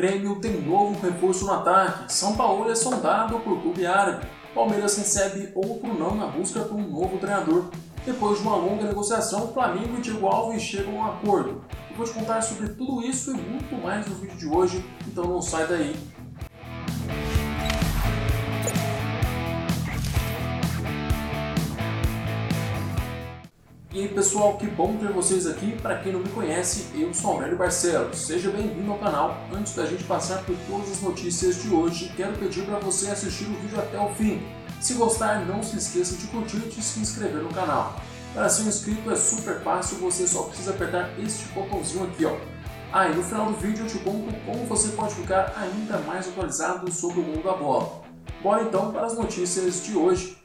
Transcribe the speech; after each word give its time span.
Grêmio 0.00 0.36
tem 0.36 0.62
novo 0.62 0.98
reforço 1.06 1.44
no 1.44 1.52
ataque. 1.52 2.10
São 2.10 2.34
Paulo 2.34 2.70
é 2.70 2.74
sondado 2.74 3.38
por 3.40 3.60
clube 3.60 3.84
árabe. 3.84 4.26
Palmeiras 4.54 4.96
recebe 4.96 5.52
outro 5.54 5.92
não 5.92 6.14
na 6.14 6.26
busca 6.26 6.60
por 6.60 6.74
um 6.74 6.88
novo 6.88 7.18
treinador. 7.18 7.66
Depois 8.06 8.38
de 8.38 8.44
uma 8.44 8.56
longa 8.56 8.84
negociação, 8.84 9.52
Flamengo 9.52 9.98
e 9.98 10.00
Diego 10.00 10.26
Alves 10.26 10.62
chegam 10.62 11.02
a 11.02 11.04
um 11.04 11.12
acordo. 11.12 11.62
Eu 11.90 11.96
vou 11.98 12.06
te 12.06 12.12
contar 12.12 12.40
sobre 12.40 12.70
tudo 12.70 13.02
isso 13.02 13.32
e 13.32 13.34
muito 13.34 13.76
mais 13.76 14.06
no 14.06 14.14
vídeo 14.14 14.38
de 14.38 14.46
hoje, 14.46 14.82
então 15.06 15.24
não 15.24 15.42
sai 15.42 15.66
daí. 15.66 15.94
E 23.92 24.02
aí 24.02 24.08
pessoal, 24.08 24.56
que 24.56 24.68
bom 24.68 24.96
ter 24.98 25.12
vocês 25.12 25.48
aqui. 25.48 25.72
Para 25.82 25.98
quem 25.98 26.12
não 26.12 26.20
me 26.20 26.28
conhece, 26.28 26.86
eu 26.94 27.12
sou 27.12 27.32
Aurélio 27.32 27.56
Barcelos. 27.56 28.18
Seja 28.18 28.48
bem-vindo 28.48 28.88
ao 28.92 28.98
canal. 28.98 29.36
Antes 29.52 29.74
da 29.74 29.84
gente 29.84 30.04
passar 30.04 30.44
por 30.44 30.54
todas 30.68 30.92
as 30.92 31.00
notícias 31.00 31.60
de 31.60 31.74
hoje, 31.74 32.12
quero 32.16 32.38
pedir 32.38 32.64
para 32.64 32.78
você 32.78 33.10
assistir 33.10 33.46
o 33.46 33.54
vídeo 33.54 33.80
até 33.80 33.98
o 33.98 34.08
fim. 34.14 34.40
Se 34.80 34.94
gostar, 34.94 35.44
não 35.44 35.60
se 35.60 35.76
esqueça 35.76 36.16
de 36.16 36.28
curtir 36.28 36.58
e 36.58 36.68
de 36.68 36.80
se 36.80 37.00
inscrever 37.00 37.42
no 37.42 37.52
canal. 37.52 37.96
Para 38.32 38.48
ser 38.48 38.62
inscrito 38.62 39.10
é 39.10 39.16
super 39.16 39.60
fácil, 39.60 39.96
você 39.96 40.24
só 40.24 40.44
precisa 40.44 40.70
apertar 40.70 41.10
este 41.18 41.48
botãozinho 41.48 42.04
aqui, 42.04 42.24
ó. 42.26 42.36
Ah, 42.92 43.08
e 43.08 43.14
no 43.16 43.24
final 43.24 43.46
do 43.46 43.58
vídeo 43.58 43.84
eu 43.84 43.88
te 43.88 43.98
conto 43.98 44.32
como 44.46 44.66
você 44.66 44.90
pode 44.90 45.16
ficar 45.16 45.52
ainda 45.56 45.98
mais 45.98 46.28
atualizado 46.28 46.92
sobre 46.92 47.18
o 47.18 47.24
mundo 47.24 47.42
da 47.42 47.54
bola. 47.54 48.02
Bora 48.40 48.62
então 48.62 48.92
para 48.92 49.06
as 49.06 49.18
notícias 49.18 49.82
de 49.82 49.96
hoje. 49.96 50.38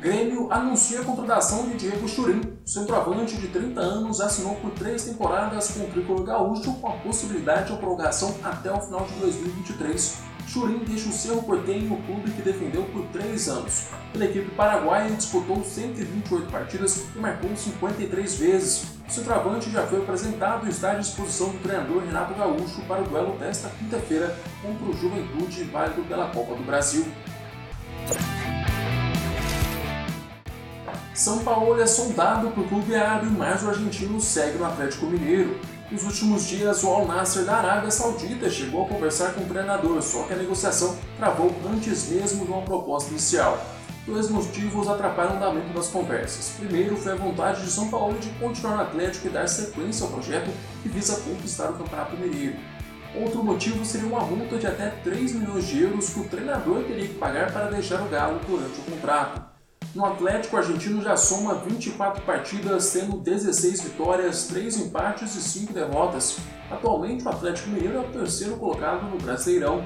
Grêmio 0.00 0.46
anuncia 0.52 1.00
a 1.00 1.04
contratação 1.04 1.66
de 1.66 1.76
Diego 1.76 2.06
Churin. 2.06 2.40
O 2.64 2.68
centroavante 2.68 3.36
de 3.36 3.48
30 3.48 3.80
anos 3.80 4.20
assinou 4.20 4.54
por 4.54 4.70
três 4.70 5.02
temporadas 5.02 5.72
com 5.72 5.80
o 5.80 5.88
tricolor 5.88 6.22
gaúcho 6.22 6.72
com 6.74 6.86
a 6.86 6.92
possibilidade 6.98 7.72
de 7.72 7.78
prorrogação 7.78 8.32
até 8.44 8.70
o 8.70 8.80
final 8.80 9.04
de 9.06 9.14
2023. 9.14 10.18
Churin 10.46 10.84
deixa 10.84 11.08
o 11.08 11.12
Cerro 11.12 11.42
Porteño, 11.42 11.94
o 11.94 12.02
clube 12.04 12.30
que 12.30 12.42
defendeu 12.42 12.84
por 12.84 13.06
três 13.06 13.48
anos. 13.48 13.88
Pela 14.12 14.26
equipe 14.26 14.48
paraguaia, 14.52 15.10
disputou 15.10 15.64
128 15.64 16.48
partidas 16.48 17.04
e 17.16 17.18
marcou 17.18 17.50
53 17.56 18.34
vezes. 18.36 18.84
O 19.08 19.10
centroavante 19.10 19.68
já 19.68 19.84
foi 19.84 20.00
apresentado 20.00 20.64
e 20.66 20.70
está 20.70 20.92
à 20.92 20.94
disposição 20.94 21.48
do 21.48 21.58
treinador 21.58 22.04
Renato 22.04 22.34
Gaúcho 22.34 22.80
para 22.82 23.02
o 23.02 23.04
duelo 23.04 23.36
desta 23.36 23.68
quinta-feira 23.70 24.38
contra 24.62 24.86
o 24.86 24.96
Juventude, 24.96 25.64
válido 25.64 26.02
pela 26.02 26.28
Copa 26.28 26.54
do 26.54 26.62
Brasil. 26.62 27.04
São 31.18 31.40
Paulo 31.40 31.80
é 31.80 31.84
sondado 31.84 32.48
por 32.52 32.68
clube 32.68 32.94
árabe, 32.94 33.26
mas 33.26 33.64
o 33.64 33.70
argentino 33.70 34.20
segue 34.20 34.56
no 34.56 34.64
Atlético 34.64 35.06
Mineiro. 35.06 35.58
Nos 35.90 36.04
últimos 36.04 36.46
dias, 36.46 36.84
o 36.84 36.90
Al 36.90 37.08
Nasser 37.08 37.44
da 37.44 37.56
Arábia 37.56 37.90
Saudita 37.90 38.48
chegou 38.48 38.84
a 38.84 38.88
conversar 38.88 39.34
com 39.34 39.40
o 39.40 39.48
treinador, 39.48 40.00
só 40.00 40.22
que 40.22 40.34
a 40.34 40.36
negociação 40.36 40.96
travou 41.16 41.52
antes 41.68 42.08
mesmo 42.08 42.44
de 42.44 42.52
uma 42.52 42.62
proposta 42.62 43.10
inicial. 43.10 43.58
Dois 44.06 44.30
motivos 44.30 44.86
atrapalham 44.86 45.32
o 45.32 45.36
andamento 45.38 45.74
das 45.74 45.88
conversas. 45.88 46.54
Primeiro 46.56 46.96
foi 46.96 47.10
a 47.10 47.16
vontade 47.16 47.64
de 47.64 47.70
São 47.72 47.88
Paulo 47.88 48.16
de 48.20 48.28
continuar 48.38 48.76
no 48.76 48.82
Atlético 48.82 49.26
e 49.26 49.30
dar 49.30 49.48
sequência 49.48 50.06
ao 50.06 50.12
projeto 50.12 50.52
que 50.84 50.88
visa 50.88 51.20
conquistar 51.22 51.70
o 51.70 51.74
Campeonato 51.78 52.16
Mineiro. 52.16 52.54
Outro 53.16 53.42
motivo 53.42 53.84
seria 53.84 54.06
uma 54.06 54.20
multa 54.20 54.56
de 54.56 54.68
até 54.68 54.90
3 55.02 55.32
milhões 55.32 55.66
de 55.66 55.82
euros 55.82 56.10
que 56.10 56.20
o 56.20 56.28
treinador 56.28 56.84
teria 56.84 57.08
que 57.08 57.14
pagar 57.14 57.52
para 57.52 57.72
deixar 57.72 58.02
o 58.02 58.08
Galo 58.08 58.38
durante 58.46 58.78
o 58.78 58.84
contrato. 58.84 59.57
No 59.98 60.04
Atlético, 60.04 60.54
o 60.54 60.58
argentino 60.60 61.02
já 61.02 61.16
soma 61.16 61.56
24 61.56 62.22
partidas, 62.22 62.92
tendo 62.92 63.16
16 63.16 63.80
vitórias, 63.80 64.44
3 64.44 64.76
empates 64.76 65.34
e 65.34 65.42
5 65.42 65.72
derrotas. 65.72 66.38
Atualmente, 66.70 67.24
o 67.24 67.28
Atlético 67.28 67.70
Mineiro 67.70 67.96
é 67.96 68.00
o 68.02 68.04
terceiro 68.04 68.56
colocado 68.58 69.10
no 69.10 69.18
Brasileirão. 69.18 69.84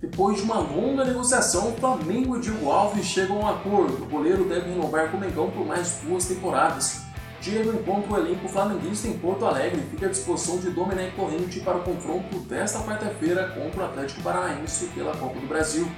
Depois 0.00 0.36
de 0.36 0.44
uma 0.44 0.60
longa 0.60 1.04
negociação, 1.04 1.72
Flamengo 1.72 2.36
e 2.36 2.40
Diego 2.40 2.70
Alves 2.70 3.06
chegam 3.06 3.38
a 3.38 3.46
um 3.46 3.48
acordo. 3.48 4.04
O 4.04 4.06
goleiro 4.06 4.44
deve 4.44 4.70
renovar 4.70 5.10
com 5.10 5.16
o 5.16 5.20
Mengão 5.20 5.50
por 5.50 5.66
mais 5.66 5.98
duas 6.04 6.26
temporadas. 6.26 7.00
Diego 7.40 7.72
encontra 7.72 8.12
o 8.12 8.16
elenco 8.18 8.46
flamenguista 8.46 9.08
em 9.08 9.18
Porto 9.18 9.46
Alegre 9.46 9.80
e 9.80 9.90
fica 9.90 10.06
à 10.06 10.08
disposição 10.10 10.58
de 10.58 10.70
Domenech 10.70 11.16
Corrente 11.16 11.58
para 11.58 11.78
o 11.78 11.82
confronto 11.82 12.38
desta 12.40 12.78
quarta-feira 12.84 13.48
contra 13.48 13.80
o 13.80 13.84
Atlético 13.86 14.22
Paranaense 14.22 14.86
pela 14.94 15.16
Copa 15.16 15.40
do 15.40 15.48
Brasil. 15.48 15.90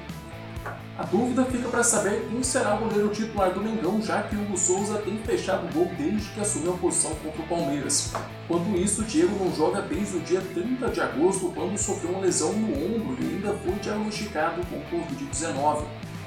A 0.99 1.05
dúvida 1.05 1.45
fica 1.47 1.69
para 1.69 1.83
saber 1.83 2.29
quem 2.29 2.43
será 2.43 2.75
o 2.75 2.79
goleiro 2.79 3.09
titular 3.09 3.53
do 3.53 3.61
Mengão, 3.61 4.01
já 4.01 4.23
que 4.23 4.37
Hugo 4.37 4.57
Souza 4.57 4.99
tem 4.99 5.17
fechado 5.19 5.67
o 5.67 5.73
gol 5.73 5.91
desde 5.97 6.29
que 6.31 6.41
assumiu 6.41 6.75
a 6.75 6.77
posição 6.77 7.15
contra 7.17 7.43
o 7.43 7.49
Palmeiras. 7.49 8.13
Enquanto 8.45 8.77
isso, 8.79 9.03
Diego 9.03 9.43
não 9.43 9.55
joga 9.55 9.83
desde 9.83 10.19
o 10.19 10.21
dia 10.21 10.41
30 10.41 10.89
de 10.89 11.01
agosto, 11.01 11.51
quando 11.55 11.77
sofreu 11.79 12.13
uma 12.13 12.21
lesão 12.21 12.53
no 12.53 12.69
ombro 12.69 13.17
e 13.21 13.35
ainda 13.35 13.55
foi 13.55 13.75
diagnosticado 13.75 14.61
com 14.67 14.97
Covid-19. 14.97 15.85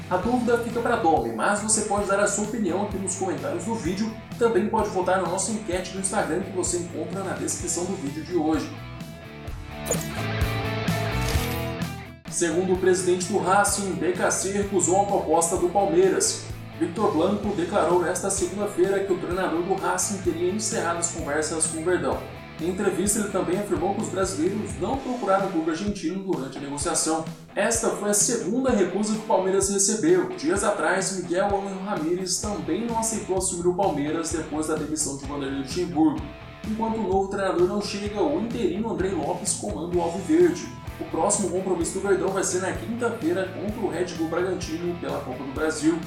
A 0.09 0.17
dúvida 0.17 0.57
fica 0.59 0.79
para 0.81 0.97
Domi, 0.97 1.33
mas 1.33 1.61
você 1.61 1.81
pode 1.81 2.07
dar 2.07 2.19
a 2.19 2.27
sua 2.27 2.43
opinião 2.43 2.83
aqui 2.83 2.97
nos 2.97 3.15
comentários 3.15 3.65
do 3.65 3.73
vídeo. 3.73 4.11
Também 4.37 4.67
pode 4.67 4.89
votar 4.89 5.21
na 5.21 5.27
nossa 5.27 5.51
enquete 5.51 5.93
do 5.93 5.99
Instagram 5.99 6.41
que 6.41 6.51
você 6.51 6.77
encontra 6.77 7.23
na 7.23 7.33
descrição 7.33 7.85
do 7.85 7.95
vídeo 7.95 8.23
de 8.23 8.35
hoje. 8.35 8.69
Segundo 12.35 12.73
o 12.73 12.77
presidente 12.77 13.31
do 13.31 13.37
Racing, 13.37 13.93
BKC 13.93 14.51
recusou 14.51 15.03
a 15.03 15.05
proposta 15.05 15.55
do 15.55 15.69
Palmeiras. 15.69 16.43
Victor 16.77 17.13
Blanco 17.13 17.55
declarou 17.55 18.01
nesta 18.01 18.29
segunda-feira 18.29 18.99
que 19.05 19.13
o 19.13 19.17
treinador 19.17 19.63
do 19.63 19.73
Racing 19.73 20.17
teria 20.17 20.51
encerrado 20.51 20.97
as 20.97 21.11
conversas 21.11 21.65
com 21.67 21.79
o 21.79 21.85
Verdão. 21.85 22.19
Em 22.59 22.71
entrevista, 22.71 23.19
ele 23.19 23.29
também 23.29 23.57
afirmou 23.57 23.95
que 23.95 24.01
os 24.01 24.09
brasileiros 24.09 24.77
não 24.81 24.97
procuraram 24.97 25.47
o 25.47 25.51
clube 25.53 25.71
argentino 25.71 26.25
durante 26.25 26.57
a 26.57 26.61
negociação. 26.61 27.23
Esta 27.55 27.91
foi 27.91 28.09
a 28.09 28.13
segunda 28.13 28.69
recusa 28.69 29.13
que 29.13 29.19
o 29.19 29.27
Palmeiras 29.27 29.69
recebeu. 29.69 30.27
Dias 30.35 30.61
atrás, 30.65 31.15
Miguel 31.15 31.45
Angel 31.45 31.83
Ramírez 31.85 32.41
também 32.41 32.85
não 32.85 32.99
aceitou 32.99 33.37
assumir 33.37 33.65
o 33.65 33.73
Palmeiras 33.73 34.33
depois 34.33 34.67
da 34.67 34.75
demissão 34.75 35.15
de 35.15 35.25
Vanderlei 35.25 35.59
Luxemburgo. 35.59 36.21
Enquanto 36.69 36.97
o 36.97 37.03
novo 37.03 37.29
treinador 37.29 37.65
não 37.65 37.81
chega, 37.81 38.21
o 38.21 38.41
interino 38.41 38.91
André 38.91 39.11
Lopes 39.11 39.53
comanda 39.53 39.95
o 39.95 40.01
Alviverde. 40.01 40.67
O 40.99 41.03
próximo 41.05 41.49
compromisso 41.49 41.99
do 41.99 42.07
Verdão 42.07 42.29
vai 42.29 42.43
ser 42.43 42.61
na 42.61 42.71
quinta-feira 42.71 43.49
contra 43.49 43.81
o 43.81 43.89
Red 43.89 44.05
Bull 44.17 44.29
Bragantino 44.29 44.97
pela 44.99 45.19
Copa 45.19 45.43
do 45.43 45.53
Brasil. 45.53 45.99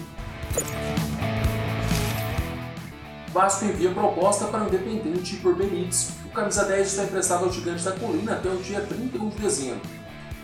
Vasco 3.30 3.66
envia 3.66 3.90
proposta 3.90 4.46
para 4.46 4.64
o 4.64 4.68
Independente 4.68 5.36
por 5.36 5.54
Benítez. 5.54 6.12
O 6.24 6.30
camisa 6.30 6.64
10 6.64 6.88
está 6.88 7.04
emprestado 7.04 7.44
ao 7.44 7.52
Gigante 7.52 7.84
da 7.84 7.92
Colina 7.92 8.32
até 8.32 8.48
o 8.48 8.56
dia 8.56 8.80
31 8.80 9.28
de 9.28 9.36
dezembro. 9.36 9.80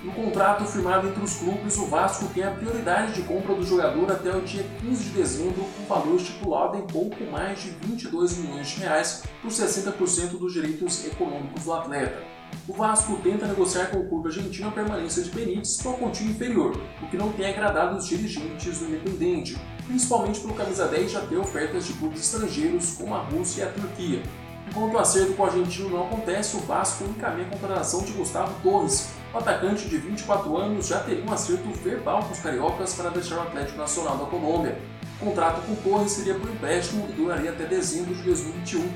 No 0.05 0.13
contrato 0.13 0.67
firmado 0.67 1.09
entre 1.09 1.25
os 1.25 1.37
clubes, 1.37 1.79
o 1.79 1.87
Vasco 1.87 2.29
tem 2.35 2.45
a 2.45 2.51
prioridade 2.51 3.15
de 3.15 3.23
compra 3.23 3.55
do 3.55 3.65
jogador 3.65 4.13
até 4.13 4.37
o 4.37 4.43
dia 4.43 4.63
15 4.83 5.05
de 5.05 5.11
dezembro, 5.11 5.65
com 5.65 5.87
valor 5.87 6.17
estipulado 6.17 6.77
em 6.77 6.83
pouco 6.83 7.25
mais 7.33 7.63
de 7.63 7.71
22 7.71 8.37
milhões 8.37 8.69
de 8.69 8.81
reais 8.81 9.23
por 9.41 9.51
60% 9.51 10.39
dos 10.39 10.53
direitos 10.53 11.07
econômicos 11.07 11.65
do 11.65 11.73
atleta. 11.73 12.23
O 12.67 12.73
Vasco 12.73 13.19
tenta 13.23 13.47
negociar 13.47 13.87
com 13.87 13.99
o 13.99 14.09
clube 14.09 14.29
argentino 14.29 14.69
a 14.69 14.73
permanência 14.73 15.23
de 15.23 15.31
Benítez 15.31 15.81
com 15.83 15.91
a 15.91 15.95
quantia 15.95 16.27
inferior, 16.27 16.81
o 17.03 17.07
que 17.09 17.17
não 17.17 17.31
tem 17.33 17.47
agradado 17.47 17.97
os 17.97 18.07
dirigentes 18.07 18.79
do 18.79 18.87
Independente, 18.87 19.61
principalmente 19.87 20.41
pelo 20.41 20.55
camisa 20.55 20.89
10 20.89 21.13
já 21.13 21.21
ter 21.21 21.37
ofertas 21.37 21.87
de 21.87 21.93
clubes 21.95 22.21
estrangeiros 22.21 22.95
como 22.95 23.15
a 23.15 23.19
Rússia 23.19 23.63
e 23.63 23.65
a 23.65 23.71
Turquia. 23.71 24.23
Enquanto 24.69 24.95
o 24.95 24.99
acerto 24.99 25.35
com 25.35 25.43
o 25.43 25.47
argentino 25.47 25.91
não 25.91 26.07
acontece, 26.07 26.57
o 26.57 26.61
Vasco 26.61 27.05
encaminha 27.05 27.47
a 27.47 27.51
contratação 27.51 28.03
de 28.03 28.13
Gustavo 28.13 28.55
Torres. 28.63 29.11
O 29.33 29.39
atacante 29.39 29.89
de 29.89 29.99
24 29.99 30.57
anos 30.57 30.87
já 30.87 31.01
teria 31.01 31.25
um 31.25 31.33
acerto 31.33 31.69
verbal 31.83 32.23
com 32.25 32.33
os 32.33 32.39
cariocas 32.39 32.95
para 32.95 33.11
deixar 33.11 33.37
o 33.37 33.43
Atlético 33.43 33.79
Nacional 33.79 34.17
da 34.17 34.25
Colômbia. 34.25 34.79
O 35.21 35.27
contrato 35.27 35.61
com 35.67 35.75
Torres 35.77 36.13
seria 36.13 36.35
por 36.35 36.49
empréstimo 36.49 37.07
e 37.11 37.13
duraria 37.13 37.51
até 37.51 37.67
dezembro 37.67 38.15
de 38.15 38.23
2021. 38.23 38.89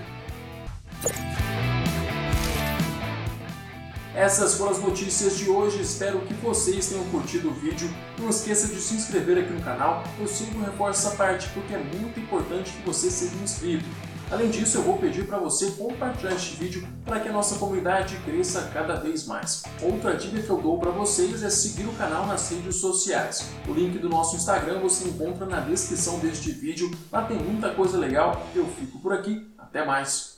Essas 4.18 4.54
foram 4.56 4.72
as 4.72 4.80
notícias 4.80 5.38
de 5.38 5.48
hoje, 5.48 5.80
espero 5.80 6.18
que 6.22 6.34
vocês 6.34 6.88
tenham 6.88 7.04
curtido 7.04 7.50
o 7.50 7.54
vídeo. 7.54 7.88
Não 8.18 8.28
esqueça 8.28 8.66
de 8.66 8.80
se 8.80 8.94
inscrever 8.94 9.38
aqui 9.38 9.52
no 9.52 9.60
canal, 9.60 10.02
eu 10.18 10.26
sempre 10.26 10.58
reforço 10.58 11.06
essa 11.06 11.16
parte 11.16 11.48
porque 11.50 11.72
é 11.72 11.78
muito 11.78 12.18
importante 12.18 12.72
que 12.72 12.82
você 12.82 13.12
seja 13.12 13.36
inscrito. 13.36 13.84
Além 14.28 14.50
disso, 14.50 14.78
eu 14.78 14.82
vou 14.82 14.98
pedir 14.98 15.24
para 15.24 15.38
você 15.38 15.70
compartilhar 15.70 16.34
este 16.34 16.56
vídeo 16.56 16.84
para 17.04 17.20
que 17.20 17.28
a 17.28 17.32
nossa 17.32 17.60
comunidade 17.60 18.16
cresça 18.24 18.68
cada 18.74 18.96
vez 18.96 19.24
mais. 19.24 19.62
Outra 19.80 20.16
dica 20.16 20.42
que 20.42 20.50
eu 20.50 20.60
dou 20.60 20.80
para 20.80 20.90
vocês 20.90 21.44
é 21.44 21.48
seguir 21.48 21.86
o 21.86 21.92
canal 21.92 22.26
nas 22.26 22.50
redes 22.50 22.74
sociais. 22.74 23.48
O 23.68 23.72
link 23.72 23.98
do 23.98 24.08
nosso 24.08 24.34
Instagram 24.34 24.80
você 24.80 25.08
encontra 25.08 25.46
na 25.46 25.60
descrição 25.60 26.18
deste 26.18 26.50
vídeo. 26.50 26.90
Lá 27.12 27.22
tem 27.22 27.38
muita 27.38 27.70
coisa 27.70 27.96
legal. 27.96 28.44
Eu 28.52 28.66
fico 28.66 28.98
por 28.98 29.12
aqui. 29.12 29.48
Até 29.56 29.86
mais! 29.86 30.37